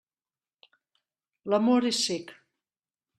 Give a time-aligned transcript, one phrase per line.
[1.55, 2.33] L'amor és cec.